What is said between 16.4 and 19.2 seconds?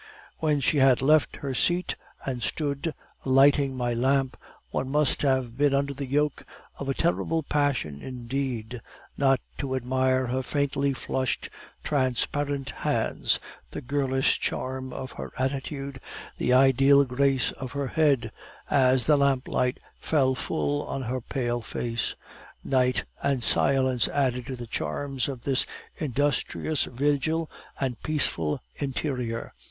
ideal grace of her head, as the